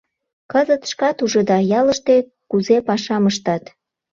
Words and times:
Кызыт, 0.51 0.83
шкат 0.91 1.17
ужыда, 1.23 1.57
ялыште 1.79 2.15
кузе 2.49 2.77
пашам 2.87 3.23
ыштат. 3.31 3.63